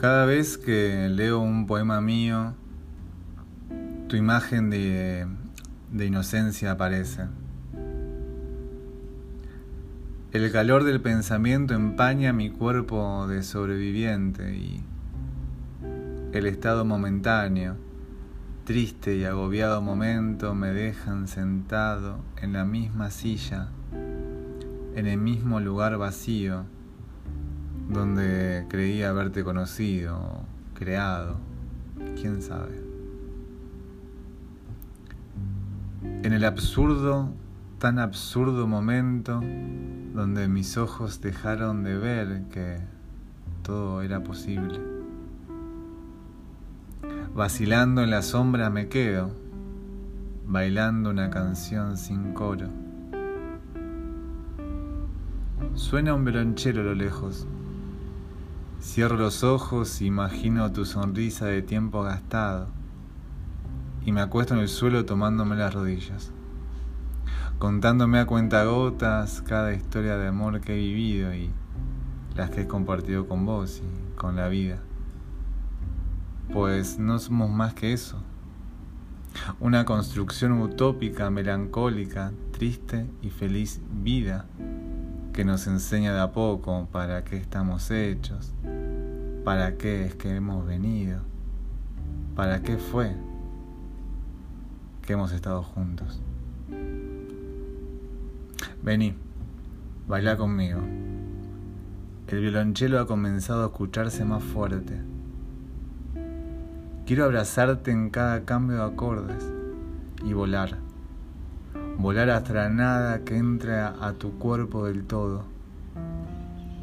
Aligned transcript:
Cada 0.00 0.24
vez 0.24 0.56
que 0.56 1.10
leo 1.10 1.40
un 1.40 1.66
poema 1.66 2.00
mío, 2.00 2.54
tu 4.08 4.16
imagen 4.16 4.70
de, 4.70 5.26
inocencia 5.92 6.70
aparece. 6.70 7.26
El 10.32 10.50
calor 10.52 10.84
del 10.84 11.02
pensamiento 11.02 11.74
empaña 11.74 12.32
mi 12.32 12.48
cuerpo 12.48 13.26
de 13.26 13.42
sobreviviente 13.42 14.56
y 14.56 14.82
el 16.32 16.46
estado 16.46 16.86
momentáneo, 16.86 17.76
triste 18.64 19.16
y 19.16 19.24
agobiado 19.24 19.82
momento 19.82 20.54
me 20.54 20.72
dejan 20.72 21.28
sentado 21.28 22.20
en 22.40 22.54
la 22.54 22.64
misma 22.64 23.10
silla, 23.10 23.68
en 24.94 25.06
el 25.06 25.18
mismo 25.18 25.60
lugar 25.60 25.98
vacío 25.98 26.64
donde 27.90 28.39
creí 28.70 29.02
haberte 29.02 29.42
conocido, 29.42 30.44
creado, 30.74 31.36
quién 32.14 32.40
sabe. 32.40 32.80
En 36.22 36.32
el 36.32 36.44
absurdo, 36.44 37.34
tan 37.78 37.98
absurdo 37.98 38.68
momento 38.68 39.40
donde 40.14 40.46
mis 40.46 40.76
ojos 40.76 41.20
dejaron 41.20 41.82
de 41.82 41.98
ver 41.98 42.44
que 42.52 42.78
todo 43.64 44.02
era 44.02 44.22
posible. 44.22 44.80
Vacilando 47.34 48.04
en 48.04 48.10
la 48.10 48.22
sombra 48.22 48.70
me 48.70 48.88
quedo, 48.88 49.32
bailando 50.46 51.10
una 51.10 51.28
canción 51.28 51.96
sin 51.96 52.34
coro. 52.34 52.68
Suena 55.74 56.14
un 56.14 56.24
violonchero 56.24 56.82
a 56.82 56.84
lo 56.84 56.94
lejos. 56.94 57.48
Cierro 58.82 59.18
los 59.18 59.44
ojos, 59.44 60.00
imagino 60.00 60.72
tu 60.72 60.86
sonrisa 60.86 61.44
de 61.44 61.60
tiempo 61.60 62.02
gastado 62.02 62.68
y 64.06 64.10
me 64.10 64.22
acuesto 64.22 64.54
en 64.54 64.60
el 64.60 64.68
suelo 64.68 65.04
tomándome 65.04 65.54
las 65.54 65.74
rodillas, 65.74 66.32
contándome 67.58 68.20
a 68.20 68.26
cuentagotas 68.26 69.42
cada 69.42 69.74
historia 69.74 70.16
de 70.16 70.28
amor 70.28 70.62
que 70.62 70.72
he 70.72 70.78
vivido 70.78 71.34
y 71.34 71.50
las 72.34 72.48
que 72.48 72.62
he 72.62 72.66
compartido 72.66 73.28
con 73.28 73.44
vos 73.44 73.82
y 73.84 74.16
con 74.16 74.36
la 74.36 74.48
vida. 74.48 74.78
Pues 76.50 76.98
no 76.98 77.18
somos 77.18 77.50
más 77.50 77.74
que 77.74 77.92
eso. 77.92 78.22
Una 79.60 79.84
construcción 79.84 80.58
utópica, 80.58 81.28
melancólica, 81.28 82.32
triste 82.50 83.10
y 83.20 83.28
feliz 83.28 83.82
vida 83.92 84.46
que 85.32 85.44
nos 85.44 85.66
enseña 85.66 86.12
de 86.12 86.20
a 86.20 86.32
poco 86.32 86.88
para 86.90 87.24
qué 87.24 87.36
estamos 87.36 87.90
hechos, 87.90 88.52
para 89.44 89.76
qué 89.76 90.06
es 90.06 90.14
que 90.14 90.34
hemos 90.34 90.66
venido, 90.66 91.20
para 92.34 92.62
qué 92.62 92.76
fue 92.76 93.14
que 95.02 95.12
hemos 95.12 95.32
estado 95.32 95.62
juntos. 95.62 96.20
Vení, 98.82 99.14
baila 100.08 100.36
conmigo. 100.36 100.80
El 102.28 102.40
violonchelo 102.40 102.98
ha 103.00 103.06
comenzado 103.06 103.64
a 103.64 103.66
escucharse 103.66 104.24
más 104.24 104.42
fuerte. 104.42 105.00
Quiero 107.06 107.24
abrazarte 107.24 107.90
en 107.90 108.10
cada 108.10 108.44
cambio 108.44 108.76
de 108.76 108.84
acordes 108.84 109.52
y 110.24 110.32
volar 110.32 110.89
volar 112.00 112.30
hasta 112.30 112.68
nada 112.70 113.24
que 113.24 113.36
entre 113.36 113.78
a 113.78 114.14
tu 114.18 114.38
cuerpo 114.38 114.86
del 114.86 115.04
todo 115.04 115.44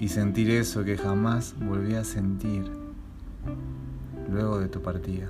y 0.00 0.08
sentir 0.08 0.50
eso 0.50 0.84
que 0.84 0.96
jamás 0.96 1.54
volví 1.60 1.94
a 1.94 2.02
sentir 2.02 2.64
luego 4.28 4.58
de 4.58 4.68
tu 4.68 4.82
partida. 4.82 5.28